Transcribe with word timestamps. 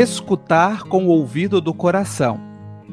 Escutar 0.00 0.84
com 0.84 1.06
o 1.06 1.08
ouvido 1.08 1.60
do 1.60 1.74
coração. 1.74 2.38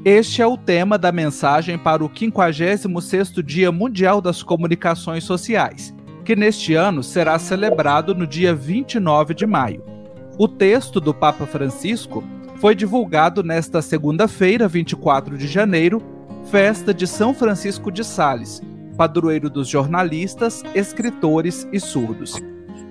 Este 0.03 0.41
é 0.41 0.47
o 0.47 0.57
tema 0.57 0.97
da 0.97 1.11
mensagem 1.11 1.77
para 1.77 2.03
o 2.03 2.09
56º 2.09 3.43
Dia 3.43 3.71
Mundial 3.71 4.19
das 4.19 4.41
Comunicações 4.41 5.23
Sociais, 5.23 5.93
que 6.23 6.35
neste 6.35 6.73
ano 6.73 7.03
será 7.03 7.37
celebrado 7.37 8.15
no 8.15 8.25
dia 8.25 8.55
29 8.55 9.35
de 9.35 9.45
maio. 9.45 9.83
O 10.35 10.47
texto 10.47 10.99
do 10.99 11.13
Papa 11.13 11.45
Francisco 11.45 12.23
foi 12.55 12.73
divulgado 12.73 13.43
nesta 13.43 13.83
segunda-feira, 13.83 14.67
24 14.67 15.37
de 15.37 15.45
janeiro, 15.45 16.01
festa 16.45 16.91
de 16.91 17.05
São 17.05 17.35
Francisco 17.35 17.91
de 17.91 18.03
Sales, 18.03 18.63
padroeiro 18.97 19.47
dos 19.47 19.67
jornalistas, 19.67 20.63
escritores 20.73 21.67
e 21.71 21.79
surdos. 21.79 22.41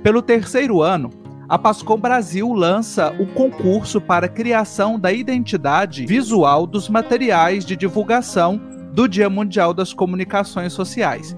Pelo 0.04 0.22
terceiro 0.22 0.82
ano, 0.82 1.10
a 1.48 1.58
Pascom 1.58 1.98
Brasil 1.98 2.52
lança 2.52 3.14
o 3.18 3.26
concurso 3.26 4.00
para 4.00 4.28
criação 4.28 4.98
da 4.98 5.12
identidade 5.12 6.06
visual 6.06 6.66
dos 6.66 6.88
materiais 6.88 7.64
de 7.64 7.76
divulgação 7.76 8.60
do 8.92 9.06
Dia 9.06 9.28
Mundial 9.28 9.74
das 9.74 9.92
Comunicações 9.92 10.72
Sociais. 10.72 11.36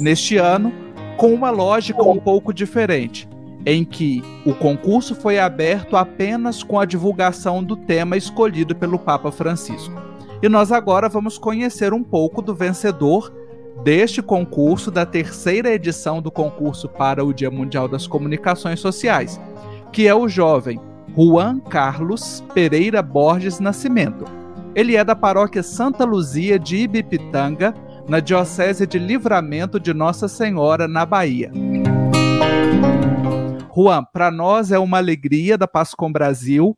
Neste 0.00 0.38
ano, 0.38 0.72
com 1.18 1.34
uma 1.34 1.50
lógica 1.50 2.02
um 2.02 2.18
pouco 2.18 2.52
diferente, 2.52 3.28
em 3.66 3.84
que 3.84 4.22
o 4.46 4.54
concurso 4.54 5.14
foi 5.14 5.38
aberto 5.38 5.96
apenas 5.96 6.62
com 6.62 6.80
a 6.80 6.86
divulgação 6.86 7.62
do 7.62 7.76
tema 7.76 8.16
escolhido 8.16 8.74
pelo 8.74 8.98
Papa 8.98 9.30
Francisco. 9.30 9.94
E 10.42 10.48
nós 10.48 10.72
agora 10.72 11.08
vamos 11.08 11.36
conhecer 11.36 11.92
um 11.92 12.02
pouco 12.02 12.40
do 12.40 12.54
vencedor 12.54 13.30
deste 13.82 14.22
concurso, 14.22 14.90
da 14.90 15.04
terceira 15.04 15.70
edição 15.70 16.22
do 16.22 16.30
concurso 16.30 16.88
para 16.88 17.24
o 17.24 17.34
Dia 17.34 17.50
Mundial 17.50 17.88
das 17.88 18.06
Comunicações 18.06 18.80
Sociais, 18.80 19.40
que 19.92 20.06
é 20.06 20.14
o 20.14 20.28
jovem 20.28 20.80
Juan 21.16 21.58
Carlos 21.58 22.42
Pereira 22.54 23.02
Borges 23.02 23.58
Nascimento. 23.58 24.24
Ele 24.74 24.96
é 24.96 25.04
da 25.04 25.14
paróquia 25.14 25.62
Santa 25.62 26.04
Luzia 26.04 26.58
de 26.58 26.76
Ibipitanga, 26.76 27.74
na 28.08 28.20
Diocese 28.20 28.86
de 28.86 28.98
Livramento 28.98 29.78
de 29.78 29.92
Nossa 29.92 30.26
Senhora, 30.26 30.88
na 30.88 31.04
Bahia. 31.04 31.52
Juan, 33.74 34.04
para 34.12 34.30
nós 34.30 34.72
é 34.72 34.78
uma 34.78 34.98
alegria 34.98 35.56
da 35.56 35.68
Pascom 35.68 36.10
Brasil 36.10 36.76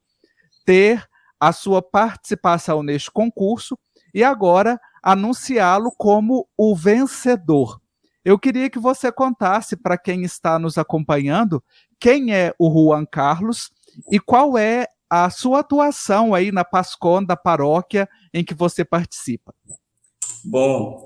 ter 0.66 1.04
a 1.40 1.52
sua 1.52 1.82
participação 1.82 2.82
neste 2.82 3.10
concurso 3.10 3.78
e 4.14 4.22
agora 4.22 4.78
anunciá-lo 5.04 5.92
como 5.92 6.48
o 6.56 6.74
vencedor. 6.74 7.78
Eu 8.24 8.38
queria 8.38 8.70
que 8.70 8.78
você 8.78 9.12
contasse 9.12 9.76
para 9.76 9.98
quem 9.98 10.22
está 10.22 10.58
nos 10.58 10.78
acompanhando 10.78 11.62
quem 12.00 12.34
é 12.34 12.54
o 12.58 12.70
Juan 12.72 13.04
Carlos 13.04 13.70
e 14.10 14.18
qual 14.18 14.56
é 14.56 14.88
a 15.10 15.28
sua 15.28 15.60
atuação 15.60 16.32
aí 16.32 16.50
na 16.50 16.64
Pascon 16.64 17.22
da 17.22 17.36
paróquia 17.36 18.08
em 18.32 18.42
que 18.42 18.54
você 18.54 18.82
participa. 18.82 19.54
Bom, 20.42 21.04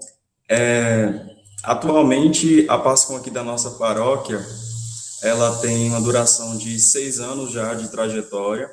é, 0.49 1.35
atualmente 1.65 2.67
a 2.69 2.79
Pascon 2.79 3.17
aqui 3.17 3.31
da 3.31 3.43
nossa 3.43 3.73
paróquia, 3.73 4.41
ela 5.25 5.59
tem 5.61 5.89
uma 5.89 6.01
duração 6.01 6.57
de 6.57 6.79
seis 6.79 7.19
anos 7.19 7.51
já 7.51 7.75
de 7.75 7.91
trajetória. 7.91 8.71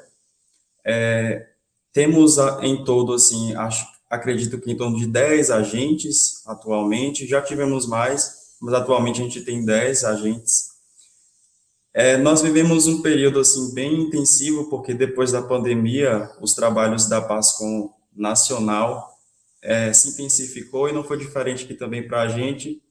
É, 0.86 1.48
temos 1.92 2.38
em 2.62 2.84
todo, 2.84 3.14
assim, 3.14 3.56
acho 3.56 3.95
acredito 4.16 4.60
que 4.60 4.72
em 4.72 4.78
torno 4.78 4.98
de 4.98 5.08
10 5.08 5.52
agentes 5.52 6.42
atualmente, 6.46 7.28
já 7.28 7.42
tivemos 7.42 7.88
mais, 7.88 8.56
mas 8.62 8.74
atualmente 8.74 9.22
a 9.22 9.24
gente 9.24 9.42
tem 9.42 9.64
10 9.64 10.04
agentes. 10.04 10.76
É, 11.94 12.18
nós 12.18 12.42
vivemos 12.42 12.88
um 12.88 13.02
período 13.02 13.40
assim 13.40 13.74
bem 13.74 14.02
intensivo, 14.02 14.70
porque 14.70 14.94
depois 14.94 15.32
da 15.32 15.42
pandemia, 15.42 16.30
os 16.42 16.54
trabalhos 16.54 17.08
da 17.08 17.22
PASCOM 17.22 17.90
nacional 18.14 19.16
é, 19.62 19.94
se 19.94 20.10
intensificou 20.10 20.90
e 20.90 20.94
não 20.94 21.04
foi 21.04 21.18
diferente 21.18 21.64
aqui 21.64 21.74
também 21.74 22.06
para 22.06 22.22
a 22.22 22.28
gente, 22.28 22.82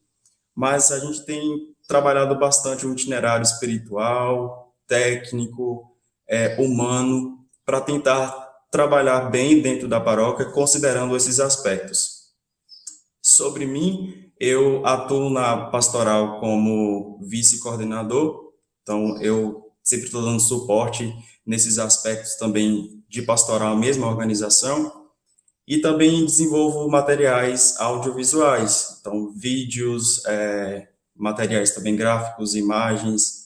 mas 0.55 0.91
a 0.91 0.99
gente 0.99 1.23
tem 1.25 1.75
trabalhado 1.87 2.37
bastante 2.39 2.87
o 2.87 2.93
itinerário 2.93 3.43
espiritual, 3.43 4.73
técnico, 4.87 5.95
é, 6.27 6.59
humano, 6.59 7.45
para 7.65 7.81
tentar 7.81 8.44
trabalhar 8.75 9.29
bem 9.29 9.61
dentro 9.61 9.87
da 9.87 10.01
paróquia, 10.01 10.51
considerando 10.51 11.15
esses 11.15 11.39
aspectos. 11.39 12.25
Sobre 13.21 13.65
mim, 13.65 14.29
eu 14.37 14.85
atuo 14.85 15.29
na 15.29 15.67
pastoral 15.67 16.41
como 16.41 17.17
vice-coordenador, 17.21 18.51
então 18.81 19.17
eu 19.21 19.71
sempre 19.81 20.07
estou 20.07 20.21
dando 20.21 20.41
suporte 20.41 21.09
nesses 21.45 21.79
aspectos 21.79 22.35
também 22.35 23.01
de 23.07 23.21
pastoral, 23.21 23.77
mesma 23.77 24.07
organização, 24.07 25.05
e 25.65 25.77
também 25.77 26.25
desenvolvo 26.25 26.89
materiais 26.89 27.79
audiovisuais, 27.79 28.97
então 28.99 29.31
vídeos, 29.31 30.21
é, 30.25 30.89
materiais 31.15 31.71
também 31.71 31.95
gráficos, 31.95 32.55
imagens, 32.55 33.45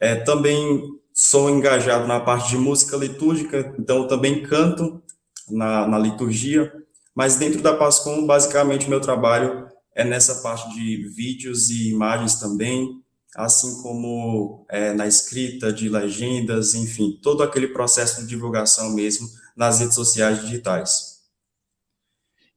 é, 0.00 0.16
também 0.16 0.97
sou 1.20 1.50
engajado 1.50 2.06
na 2.06 2.20
parte 2.20 2.50
de 2.50 2.56
música 2.56 2.96
litúrgica, 2.96 3.74
então 3.76 4.06
também 4.06 4.40
canto 4.44 5.02
na, 5.50 5.84
na 5.84 5.98
liturgia, 5.98 6.72
mas 7.12 7.34
dentro 7.34 7.60
da 7.60 7.74
Pascom, 7.74 8.24
basicamente, 8.24 8.88
meu 8.88 9.00
trabalho 9.00 9.66
é 9.96 10.04
nessa 10.04 10.36
parte 10.36 10.72
de 10.72 11.08
vídeos 11.08 11.70
e 11.70 11.90
imagens 11.90 12.36
também, 12.36 13.02
assim 13.34 13.82
como 13.82 14.64
é, 14.70 14.92
na 14.92 15.08
escrita 15.08 15.72
de 15.72 15.88
legendas, 15.88 16.74
enfim, 16.74 17.18
todo 17.20 17.42
aquele 17.42 17.66
processo 17.66 18.20
de 18.20 18.28
divulgação 18.28 18.94
mesmo 18.94 19.28
nas 19.56 19.80
redes 19.80 19.96
sociais 19.96 20.40
digitais. 20.40 21.17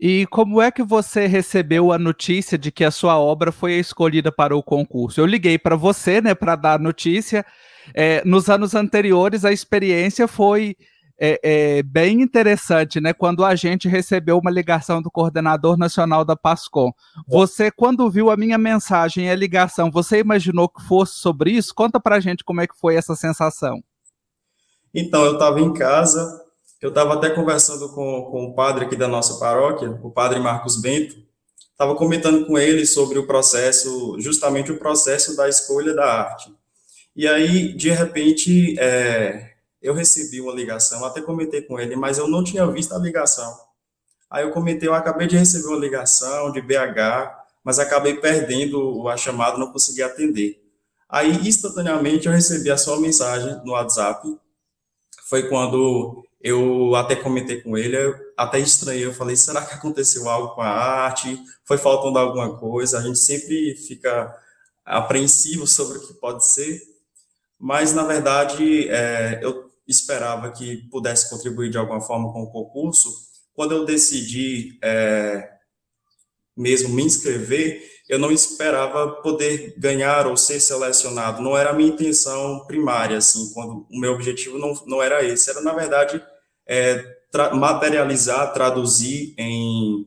E 0.01 0.25
como 0.25 0.59
é 0.59 0.71
que 0.71 0.81
você 0.81 1.27
recebeu 1.27 1.91
a 1.91 1.99
notícia 1.99 2.57
de 2.57 2.71
que 2.71 2.83
a 2.83 2.89
sua 2.89 3.19
obra 3.19 3.51
foi 3.51 3.73
escolhida 3.73 4.31
para 4.31 4.57
o 4.57 4.63
concurso? 4.63 5.21
Eu 5.21 5.27
liguei 5.27 5.59
para 5.59 5.75
você, 5.75 6.19
né, 6.19 6.33
para 6.33 6.55
dar 6.55 6.73
a 6.73 6.79
notícia, 6.79 7.45
é, 7.93 8.23
nos 8.25 8.49
anos 8.49 8.73
anteriores, 8.73 9.45
a 9.45 9.51
experiência 9.51 10.27
foi 10.27 10.75
é, 11.19 11.39
é, 11.43 11.83
bem 11.83 12.19
interessante, 12.19 12.99
né? 12.99 13.13
Quando 13.13 13.45
a 13.45 13.53
gente 13.53 13.87
recebeu 13.87 14.39
uma 14.39 14.49
ligação 14.49 15.03
do 15.03 15.11
coordenador 15.11 15.77
nacional 15.77 16.25
da 16.25 16.35
PASCOM. 16.35 16.91
Você, 17.27 17.69
quando 17.69 18.09
viu 18.09 18.31
a 18.31 18.37
minha 18.37 18.57
mensagem 18.57 19.27
e 19.27 19.29
a 19.29 19.35
ligação, 19.35 19.91
você 19.91 20.19
imaginou 20.19 20.67
que 20.67 20.81
fosse 20.81 21.19
sobre 21.19 21.51
isso? 21.51 21.75
Conta 21.75 21.99
pra 21.99 22.19
gente 22.19 22.43
como 22.43 22.59
é 22.59 22.65
que 22.65 22.75
foi 22.75 22.95
essa 22.95 23.15
sensação. 23.15 23.83
Então, 24.91 25.23
eu 25.25 25.33
estava 25.33 25.59
em 25.59 25.71
casa, 25.71 26.41
eu 26.81 26.89
estava 26.89 27.13
até 27.13 27.29
conversando 27.29 27.89
com, 27.89 28.23
com 28.31 28.45
o 28.45 28.55
padre 28.55 28.85
aqui 28.85 28.95
da 28.95 29.07
nossa 29.07 29.37
paróquia, 29.39 29.91
o 30.01 30.09
padre 30.09 30.39
Marcos 30.39 30.81
Bento, 30.81 31.15
estava 31.71 31.95
comentando 31.95 32.45
com 32.47 32.57
ele 32.57 32.85
sobre 32.85 33.19
o 33.19 33.27
processo, 33.27 34.19
justamente 34.19 34.71
o 34.71 34.79
processo 34.79 35.35
da 35.37 35.47
escolha 35.47 35.93
da 35.93 36.05
arte. 36.05 36.51
E 37.15 37.27
aí, 37.27 37.73
de 37.73 37.91
repente, 37.91 38.75
é, 38.79 39.51
eu 39.79 39.93
recebi 39.93 40.41
uma 40.41 40.53
ligação, 40.53 41.05
até 41.05 41.21
comentei 41.21 41.61
com 41.61 41.79
ele, 41.79 41.95
mas 41.95 42.17
eu 42.17 42.27
não 42.27 42.43
tinha 42.43 42.65
visto 42.65 42.93
a 42.93 42.97
ligação. 42.97 43.55
Aí 44.29 44.43
eu 44.43 44.51
comentei, 44.51 44.87
eu 44.87 44.93
acabei 44.93 45.27
de 45.27 45.37
receber 45.37 45.67
uma 45.67 45.77
ligação 45.77 46.51
de 46.51 46.61
BH, 46.61 47.31
mas 47.63 47.77
acabei 47.77 48.15
perdendo 48.15 49.07
a 49.07 49.15
chamada, 49.15 49.57
não 49.57 49.71
consegui 49.71 50.01
atender. 50.01 50.59
Aí, 51.07 51.47
instantaneamente, 51.47 52.25
eu 52.25 52.33
recebi 52.33 52.71
a 52.71 52.77
sua 52.77 52.99
mensagem 52.99 53.61
no 53.65 53.73
WhatsApp. 53.73 54.25
Foi 55.27 55.47
quando 55.47 56.23
eu 56.43 56.95
até 56.95 57.15
comentei 57.15 57.61
com 57.61 57.77
ele, 57.77 57.95
eu 57.95 58.15
até 58.35 58.59
estranhei, 58.59 59.05
eu 59.05 59.13
falei, 59.13 59.35
será 59.35 59.63
que 59.63 59.73
aconteceu 59.73 60.27
algo 60.29 60.55
com 60.55 60.61
a 60.61 60.69
arte? 60.69 61.39
Foi 61.63 61.77
faltando 61.77 62.17
alguma 62.17 62.57
coisa? 62.57 62.97
A 62.97 63.01
gente 63.01 63.19
sempre 63.19 63.75
fica 63.75 64.35
apreensivo 64.83 65.67
sobre 65.67 65.99
o 65.99 66.07
que 66.07 66.13
pode 66.15 66.45
ser, 66.51 66.81
mas 67.59 67.93
na 67.93 68.03
verdade 68.03 68.89
é, 68.89 69.39
eu 69.43 69.69
esperava 69.87 70.51
que 70.51 70.77
pudesse 70.89 71.29
contribuir 71.29 71.69
de 71.69 71.77
alguma 71.77 72.01
forma 72.01 72.31
com 72.33 72.41
o 72.41 72.51
concurso. 72.51 73.09
Quando 73.53 73.73
eu 73.73 73.85
decidi 73.85 74.79
é, 74.81 75.51
mesmo 76.57 76.89
me 76.89 77.03
inscrever, 77.03 77.83
eu 78.11 78.19
não 78.19 78.29
esperava 78.29 79.09
poder 79.21 79.73
ganhar 79.77 80.27
ou 80.27 80.35
ser 80.35 80.59
selecionado. 80.59 81.41
Não 81.41 81.57
era 81.57 81.69
a 81.69 81.73
minha 81.73 81.93
intenção 81.93 82.65
primária, 82.67 83.17
assim, 83.17 83.53
quando 83.53 83.87
o 83.89 83.97
meu 83.97 84.11
objetivo 84.11 84.59
não, 84.59 84.73
não 84.85 85.01
era 85.01 85.23
esse. 85.23 85.49
Era, 85.49 85.61
na 85.61 85.73
verdade, 85.73 86.21
é, 86.67 86.97
tra 87.31 87.55
materializar, 87.55 88.51
traduzir 88.51 89.33
em 89.37 90.05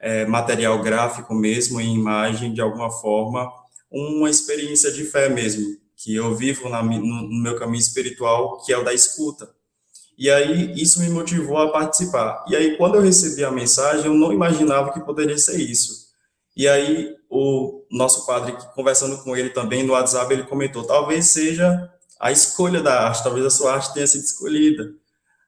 é, 0.00 0.24
material 0.24 0.82
gráfico 0.82 1.34
mesmo, 1.34 1.78
em 1.78 1.94
imagem, 1.94 2.54
de 2.54 2.62
alguma 2.62 2.90
forma, 2.90 3.52
uma 3.90 4.30
experiência 4.30 4.90
de 4.90 5.04
fé 5.04 5.28
mesmo, 5.28 5.76
que 5.94 6.14
eu 6.14 6.34
vivo 6.34 6.70
na, 6.70 6.82
no, 6.82 7.00
no 7.00 7.42
meu 7.42 7.58
caminho 7.58 7.82
espiritual, 7.82 8.62
que 8.64 8.72
é 8.72 8.78
o 8.78 8.82
da 8.82 8.94
escuta. 8.94 9.50
E 10.16 10.30
aí 10.30 10.72
isso 10.80 11.00
me 11.00 11.10
motivou 11.10 11.58
a 11.58 11.70
participar. 11.70 12.46
E 12.48 12.56
aí 12.56 12.78
quando 12.78 12.94
eu 12.94 13.02
recebi 13.02 13.44
a 13.44 13.50
mensagem, 13.50 14.06
eu 14.06 14.14
não 14.14 14.32
imaginava 14.32 14.90
que 14.90 15.00
poderia 15.00 15.36
ser 15.36 15.60
isso. 15.60 16.01
E 16.56 16.68
aí 16.68 17.16
o 17.30 17.84
nosso 17.90 18.26
padre, 18.26 18.56
conversando 18.74 19.22
com 19.22 19.36
ele 19.36 19.50
também 19.50 19.82
no 19.82 19.94
WhatsApp, 19.94 20.32
ele 20.32 20.44
comentou: 20.44 20.84
talvez 20.84 21.30
seja 21.30 21.90
a 22.20 22.30
escolha 22.30 22.80
da 22.80 23.06
arte, 23.06 23.22
talvez 23.22 23.44
a 23.44 23.50
sua 23.50 23.74
arte 23.74 23.92
tenha 23.94 24.06
sido 24.06 24.22
escolhida. 24.22 24.92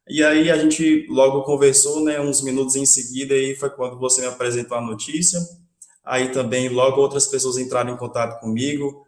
E 0.08 0.22
aí 0.22 0.50
a 0.50 0.58
gente 0.58 1.06
logo 1.08 1.42
conversou, 1.42 2.02
né, 2.04 2.20
uns 2.20 2.42
minutos 2.42 2.76
em 2.76 2.84
seguida, 2.84 3.34
e 3.34 3.54
foi 3.54 3.70
quando 3.70 3.98
você 3.98 4.20
me 4.20 4.26
apresentou 4.26 4.76
a 4.76 4.80
notícia. 4.80 5.40
Aí 6.04 6.28
também 6.28 6.68
logo 6.68 7.00
outras 7.00 7.26
pessoas 7.26 7.56
entraram 7.56 7.92
em 7.92 7.96
contato 7.96 8.40
comigo. 8.40 9.04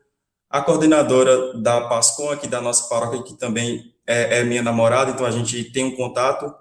A 0.49 0.63
coordenadora 0.63 1.55
da 1.55 1.83
Pascom, 1.83 2.31
aqui 2.31 2.47
da 2.47 2.61
nossa 2.61 2.89
paróquia, 2.89 3.23
que 3.23 3.35
também 3.35 3.93
é, 4.07 4.39
é 4.39 4.45
minha 4.45 4.63
namorada, 4.63 5.11
então 5.11 5.27
a 5.27 5.31
gente 5.31 5.65
tem 5.65 5.85
um 5.85 5.97
contato. 5.97 6.55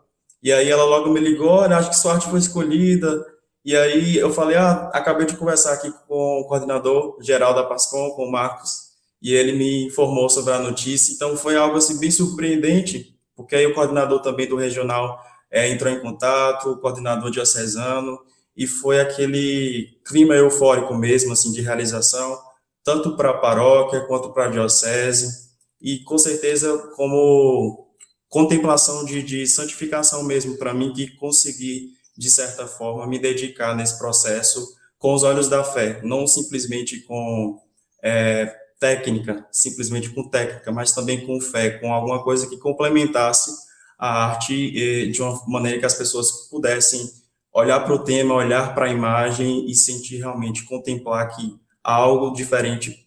E 0.44 0.52
aí 0.52 0.70
ela 0.70 0.84
logo 0.84 1.10
me 1.10 1.20
ligou, 1.20 1.50
olha, 1.50 1.78
acho 1.78 1.90
que 1.90 1.96
sua 1.96 2.14
arte 2.14 2.30
foi 2.30 2.40
escolhida. 2.40 3.26
E 3.66 3.76
aí 3.76 4.16
eu 4.16 4.32
falei, 4.32 4.56
ah, 4.56 4.92
acabei 4.94 5.26
de 5.26 5.36
conversar 5.36 5.74
aqui 5.74 5.92
com 6.08 6.42
o 6.42 6.48
coordenador 6.48 7.18
geral 7.20 7.56
da 7.56 7.64
Pascom, 7.64 8.12
com 8.12 8.26
o 8.26 8.32
Marcos, 8.32 8.92
e 9.20 9.34
ele 9.34 9.54
me 9.54 9.88
informou 9.88 10.30
sobre 10.30 10.54
a 10.54 10.60
notícia. 10.60 11.12
Então 11.12 11.36
foi 11.36 11.58
algo 11.58 11.78
assim 11.78 12.00
bem 12.00 12.12
surpreendente, 12.12 13.18
porque 13.36 13.56
aí 13.56 13.66
o 13.66 13.74
coordenador 13.74 14.22
também 14.22 14.48
do 14.48 14.56
regional 14.56 15.20
é, 15.50 15.68
entrou 15.68 15.92
em 15.92 16.00
contato, 16.00 16.70
o 16.70 16.78
coordenador 16.78 17.32
diocesano, 17.32 18.20
e 18.56 18.68
foi 18.68 19.00
aquele 19.00 20.00
clima 20.06 20.36
eufórico 20.36 20.94
mesmo, 20.94 21.34
assim, 21.34 21.52
de 21.52 21.62
realização, 21.62 22.38
tanto 22.84 23.18
para 23.18 23.32
a 23.32 23.38
paróquia 23.38 24.02
quanto 24.02 24.32
para 24.32 24.46
a 24.46 24.50
diocese, 24.50 25.50
e 25.82 26.04
com 26.04 26.18
certeza 26.18 26.78
como 26.96 27.90
contemplação 28.30 29.04
de, 29.06 29.24
de 29.24 29.48
santificação 29.48 30.24
mesmo 30.24 30.56
para 30.58 30.74
mim, 30.74 30.94
que 30.94 31.16
consegui, 31.18 31.90
de 32.18 32.30
certa 32.30 32.68
forma, 32.68 33.08
me 33.08 33.20
dedicar 33.20 33.76
nesse 33.76 33.98
processo 33.98 34.76
com 34.98 35.14
os 35.14 35.24
olhos 35.24 35.48
da 35.48 35.64
fé, 35.64 36.02
não 36.04 36.26
simplesmente 36.26 37.02
com 37.02 37.60
é, 38.04 38.54
técnica, 38.80 39.46
simplesmente 39.52 40.10
com 40.10 40.30
técnica, 40.30 40.72
mas 40.72 40.92
também 40.92 41.26
com 41.26 41.40
fé, 41.40 41.72
com 41.72 41.94
alguma 41.94 42.24
coisa 42.24 42.48
que 42.48 42.58
complementasse 42.58 43.52
a 43.98 44.32
arte 44.32 45.12
de 45.12 45.22
uma 45.22 45.42
maneira 45.48 45.80
que 45.80 45.86
as 45.86 45.94
pessoas 45.94 46.50
pudessem 46.50 47.10
olhar 47.54 47.80
para 47.80 47.94
o 47.94 48.04
tema, 48.04 48.36
olhar 48.36 48.76
para 48.76 48.88
a 48.88 48.92
imagem 48.92 49.70
e 49.70 49.76
sentir 49.76 50.18
realmente, 50.18 50.66
contemplar 50.66 51.36
que 51.36 51.56
algo 51.84 52.34
diferente 52.34 53.05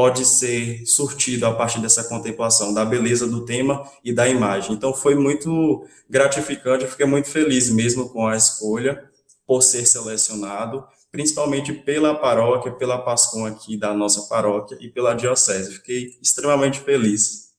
pode 0.00 0.24
ser 0.24 0.86
surtido 0.86 1.44
a 1.44 1.52
partir 1.52 1.78
dessa 1.78 2.02
contemplação, 2.02 2.72
da 2.72 2.86
beleza 2.86 3.26
do 3.26 3.44
tema 3.44 3.84
e 4.02 4.14
da 4.14 4.26
imagem. 4.26 4.72
Então 4.72 4.94
foi 4.94 5.14
muito 5.14 5.84
gratificante, 6.08 6.84
eu 6.84 6.90
fiquei 6.90 7.04
muito 7.04 7.28
feliz 7.28 7.68
mesmo 7.68 8.08
com 8.08 8.26
a 8.26 8.34
escolha, 8.34 9.04
por 9.46 9.60
ser 9.60 9.84
selecionado, 9.84 10.82
principalmente 11.12 11.74
pela 11.74 12.14
paróquia, 12.14 12.72
pela 12.72 12.96
Pascom 12.96 13.44
aqui 13.44 13.76
da 13.76 13.92
nossa 13.92 14.26
paróquia 14.26 14.78
e 14.80 14.88
pela 14.88 15.12
diocese. 15.12 15.74
Fiquei 15.74 16.16
extremamente 16.22 16.80
feliz. 16.80 17.50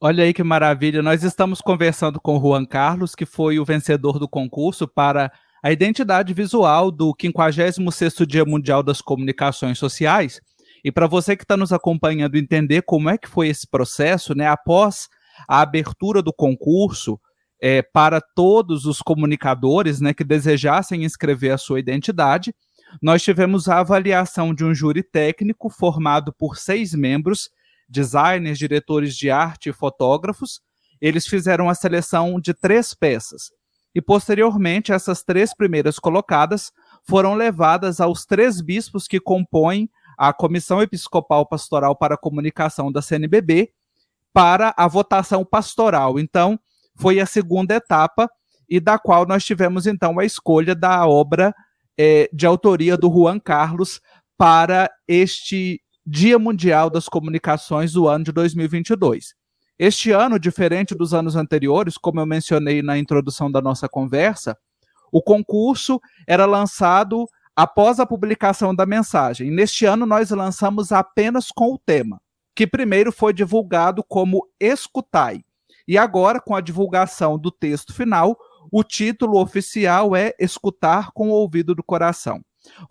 Olha 0.00 0.24
aí 0.24 0.34
que 0.34 0.42
maravilha. 0.42 1.02
Nós 1.02 1.22
estamos 1.22 1.60
conversando 1.60 2.20
com 2.20 2.40
Juan 2.40 2.66
Carlos, 2.66 3.14
que 3.14 3.24
foi 3.24 3.60
o 3.60 3.64
vencedor 3.64 4.18
do 4.18 4.28
concurso 4.28 4.88
para 4.88 5.30
a 5.62 5.70
identidade 5.70 6.34
visual 6.34 6.90
do 6.90 7.14
56º 7.14 8.26
Dia 8.26 8.44
Mundial 8.44 8.82
das 8.82 9.00
Comunicações 9.00 9.78
Sociais. 9.78 10.40
E 10.84 10.92
para 10.92 11.06
você 11.06 11.36
que 11.36 11.44
está 11.44 11.56
nos 11.56 11.72
acompanhando 11.72 12.36
entender 12.36 12.82
como 12.82 13.08
é 13.08 13.18
que 13.18 13.28
foi 13.28 13.48
esse 13.48 13.66
processo, 13.66 14.34
né, 14.34 14.46
após 14.46 15.08
a 15.48 15.60
abertura 15.60 16.22
do 16.22 16.32
concurso 16.32 17.20
é, 17.60 17.82
para 17.82 18.20
todos 18.20 18.84
os 18.84 19.00
comunicadores 19.00 20.00
né, 20.00 20.14
que 20.14 20.24
desejassem 20.24 21.04
inscrever 21.04 21.52
a 21.52 21.58
sua 21.58 21.80
identidade, 21.80 22.54
nós 23.02 23.22
tivemos 23.22 23.68
a 23.68 23.80
avaliação 23.80 24.54
de 24.54 24.64
um 24.64 24.74
júri 24.74 25.02
técnico 25.02 25.68
formado 25.68 26.32
por 26.32 26.56
seis 26.56 26.94
membros 26.94 27.50
designers, 27.88 28.58
diretores 28.58 29.16
de 29.16 29.30
arte 29.30 29.70
e 29.70 29.72
fotógrafos, 29.72 30.60
eles 31.00 31.26
fizeram 31.26 31.68
a 31.68 31.74
seleção 31.74 32.40
de 32.40 32.52
três 32.52 32.92
peças. 32.92 33.50
E 33.94 34.02
posteriormente, 34.02 34.92
essas 34.92 35.22
três 35.22 35.54
primeiras 35.54 35.98
colocadas 35.98 36.70
foram 37.08 37.34
levadas 37.34 38.00
aos 38.00 38.26
três 38.26 38.60
bispos 38.60 39.08
que 39.08 39.18
compõem 39.18 39.88
a 40.18 40.32
Comissão 40.32 40.82
Episcopal 40.82 41.46
Pastoral 41.46 41.94
para 41.94 42.16
a 42.16 42.18
Comunicação 42.18 42.90
da 42.90 43.00
CNBB 43.00 43.72
para 44.32 44.74
a 44.76 44.88
votação 44.88 45.44
pastoral. 45.44 46.18
Então, 46.18 46.58
foi 46.96 47.20
a 47.20 47.26
segunda 47.26 47.76
etapa 47.76 48.28
e 48.68 48.80
da 48.80 48.98
qual 48.98 49.26
nós 49.26 49.44
tivemos 49.44 49.86
então 49.86 50.18
a 50.18 50.24
escolha 50.24 50.74
da 50.74 51.06
obra 51.06 51.54
é, 51.96 52.28
de 52.32 52.44
autoria 52.44 52.96
do 52.96 53.10
Juan 53.10 53.38
Carlos 53.38 54.00
para 54.36 54.90
este 55.06 55.80
Dia 56.04 56.38
Mundial 56.38 56.90
das 56.90 57.08
Comunicações 57.08 57.92
do 57.92 58.08
ano 58.08 58.24
de 58.24 58.32
2022. 58.32 59.34
Este 59.78 60.10
ano, 60.10 60.38
diferente 60.38 60.94
dos 60.94 61.14
anos 61.14 61.36
anteriores, 61.36 61.96
como 61.96 62.18
eu 62.18 62.26
mencionei 62.26 62.82
na 62.82 62.98
introdução 62.98 63.50
da 63.50 63.60
nossa 63.60 63.88
conversa, 63.88 64.56
o 65.12 65.22
concurso 65.22 66.00
era 66.26 66.44
lançado 66.44 67.26
após 67.58 67.98
a 67.98 68.06
publicação 68.06 68.72
da 68.72 68.86
mensagem. 68.86 69.50
Neste 69.50 69.84
ano, 69.84 70.06
nós 70.06 70.30
lançamos 70.30 70.92
apenas 70.92 71.50
com 71.50 71.72
o 71.72 71.78
tema, 71.78 72.22
que 72.54 72.68
primeiro 72.68 73.10
foi 73.10 73.32
divulgado 73.32 74.04
como 74.04 74.48
Escutai. 74.60 75.42
E 75.88 75.98
agora, 75.98 76.40
com 76.40 76.54
a 76.54 76.60
divulgação 76.60 77.36
do 77.36 77.50
texto 77.50 77.92
final, 77.92 78.38
o 78.70 78.84
título 78.84 79.40
oficial 79.40 80.14
é 80.14 80.34
Escutar 80.38 81.10
com 81.10 81.30
o 81.30 81.32
Ouvido 81.32 81.74
do 81.74 81.82
Coração. 81.82 82.40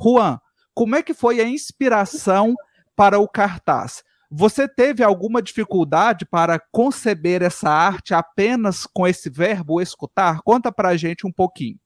Juan, 0.02 0.38
como 0.74 0.98
é 0.98 1.02
que 1.02 1.14
foi 1.14 1.40
a 1.40 1.48
inspiração 1.48 2.54
para 2.94 3.20
o 3.20 3.28
cartaz. 3.30 4.04
Você 4.30 4.68
teve 4.68 5.02
alguma 5.02 5.42
dificuldade 5.42 6.26
para 6.26 6.60
conceber 6.74 7.42
essa 7.42 7.70
arte 7.70 8.14
apenas 8.14 8.86
com 8.86 9.08
esse 9.08 9.30
verbo 9.30 9.80
escutar? 9.80 10.42
Conta 10.42 10.74
para 10.74 10.90
a 10.90 10.98
gente 10.98 11.26
um 11.26 11.32
pouquinho. 11.32 11.80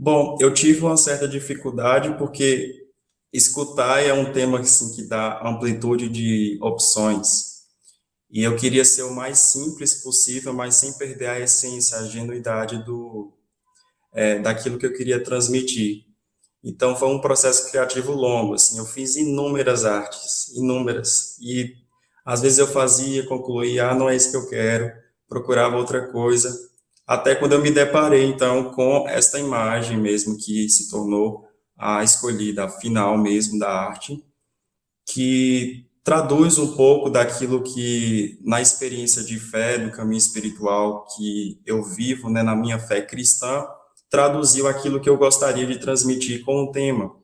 Bom, 0.00 0.38
eu 0.40 0.54
tive 0.54 0.82
uma 0.82 0.96
certa 0.96 1.26
dificuldade 1.26 2.16
porque 2.16 2.86
escutar 3.32 4.00
é 4.00 4.12
um 4.12 4.32
tema 4.32 4.60
assim, 4.60 4.94
que 4.94 5.02
dá 5.02 5.40
amplitude 5.44 6.08
de 6.08 6.56
opções. 6.62 7.64
E 8.30 8.44
eu 8.44 8.54
queria 8.54 8.84
ser 8.84 9.02
o 9.02 9.14
mais 9.14 9.38
simples 9.38 9.94
possível, 10.02 10.52
mas 10.52 10.76
sem 10.76 10.92
perder 10.92 11.26
a 11.26 11.40
essência, 11.40 11.98
a 11.98 12.04
genuidade 12.04 12.84
do, 12.84 13.32
é, 14.12 14.38
daquilo 14.38 14.78
que 14.78 14.86
eu 14.86 14.92
queria 14.92 15.22
transmitir. 15.22 16.04
Então 16.62 16.94
foi 16.94 17.08
um 17.08 17.20
processo 17.20 17.68
criativo 17.70 18.12
longo, 18.12 18.54
assim, 18.54 18.78
eu 18.78 18.84
fiz 18.84 19.16
inúmeras 19.16 19.84
artes, 19.84 20.48
inúmeras, 20.56 21.36
e 21.40 21.74
às 22.24 22.42
vezes 22.42 22.58
eu 22.58 22.66
fazia, 22.66 23.26
concluía, 23.26 23.90
ah, 23.90 23.94
não 23.94 24.08
é 24.08 24.16
isso 24.16 24.30
que 24.30 24.36
eu 24.36 24.48
quero, 24.48 24.92
procurava 25.28 25.76
outra 25.76 26.08
coisa, 26.08 26.56
até 27.08 27.34
quando 27.34 27.54
eu 27.54 27.62
me 27.62 27.70
deparei, 27.70 28.26
então, 28.26 28.70
com 28.70 29.08
esta 29.08 29.38
imagem 29.38 29.96
mesmo, 29.96 30.36
que 30.36 30.68
se 30.68 30.90
tornou 30.90 31.48
a 31.74 32.04
escolhida 32.04 32.66
a 32.66 32.68
final 32.68 33.16
mesmo 33.16 33.58
da 33.58 33.70
arte, 33.70 34.22
que 35.06 35.86
traduz 36.04 36.58
um 36.58 36.76
pouco 36.76 37.08
daquilo 37.08 37.62
que, 37.62 38.38
na 38.44 38.60
experiência 38.60 39.24
de 39.24 39.40
fé, 39.40 39.78
do 39.78 39.90
caminho 39.90 40.18
espiritual 40.18 41.06
que 41.16 41.58
eu 41.64 41.82
vivo, 41.82 42.28
né, 42.28 42.42
na 42.42 42.54
minha 42.54 42.78
fé 42.78 43.00
cristã, 43.00 43.66
traduziu 44.10 44.66
aquilo 44.66 45.00
que 45.00 45.08
eu 45.08 45.16
gostaria 45.16 45.66
de 45.66 45.78
transmitir 45.78 46.44
com 46.44 46.64
o 46.64 46.70
tema. 46.70 47.16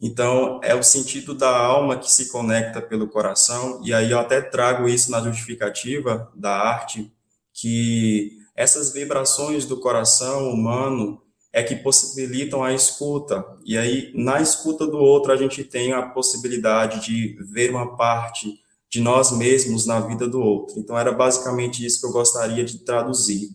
Então, 0.00 0.60
é 0.62 0.76
o 0.76 0.82
sentido 0.84 1.34
da 1.34 1.56
alma 1.56 1.98
que 1.98 2.08
se 2.08 2.30
conecta 2.30 2.80
pelo 2.80 3.08
coração, 3.08 3.80
e 3.84 3.92
aí 3.92 4.12
eu 4.12 4.20
até 4.20 4.40
trago 4.40 4.88
isso 4.88 5.10
na 5.10 5.20
justificativa 5.20 6.30
da 6.36 6.56
arte, 6.56 7.12
que 7.52 8.38
essas 8.58 8.92
vibrações 8.92 9.64
do 9.64 9.78
coração 9.78 10.50
humano 10.50 11.22
é 11.52 11.62
que 11.62 11.76
possibilitam 11.76 12.64
a 12.64 12.74
escuta. 12.74 13.44
E 13.64 13.78
aí, 13.78 14.10
na 14.16 14.42
escuta 14.42 14.84
do 14.84 14.98
outro, 14.98 15.30
a 15.30 15.36
gente 15.36 15.62
tem 15.62 15.92
a 15.92 16.02
possibilidade 16.02 17.06
de 17.06 17.38
ver 17.52 17.70
uma 17.70 17.96
parte 17.96 18.52
de 18.90 19.00
nós 19.00 19.30
mesmos 19.30 19.86
na 19.86 20.00
vida 20.00 20.26
do 20.26 20.40
outro. 20.40 20.76
Então, 20.76 20.98
era 20.98 21.12
basicamente 21.12 21.86
isso 21.86 22.00
que 22.00 22.06
eu 22.08 22.10
gostaria 22.10 22.64
de 22.64 22.78
traduzir. 22.78 23.50